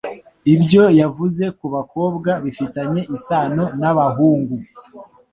[0.53, 4.57] Ibyo yavuze kubakobwa bifitanye isano nabahungu.